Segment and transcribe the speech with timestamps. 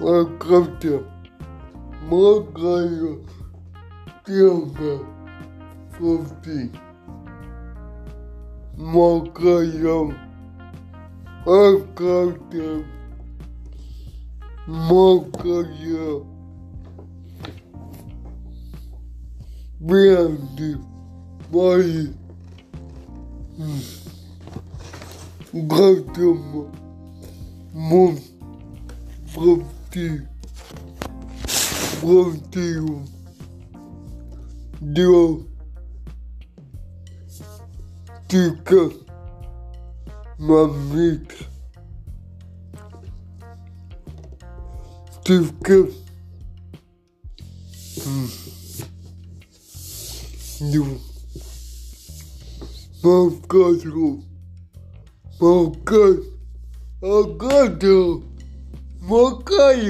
[0.00, 1.02] локотя,
[2.08, 3.24] макаю,
[4.24, 4.98] телка,
[5.98, 6.70] кофти,
[8.76, 10.14] макаю,
[11.44, 12.84] локотя,
[14.66, 16.26] макаю,
[19.80, 20.76] бренди,
[21.50, 22.08] мои,
[25.52, 26.68] готово,
[27.72, 28.16] мон,
[29.90, 30.26] de
[32.00, 33.04] contigo.
[34.80, 35.44] Dios
[38.28, 38.90] fica
[40.38, 41.34] mamita.
[45.24, 45.88] Fica
[48.04, 48.28] hmm.
[50.70, 51.00] de
[53.02, 54.24] Malcadro.
[55.40, 56.38] Malcadro.
[57.00, 58.37] Malcadro.
[59.10, 59.88] 我看一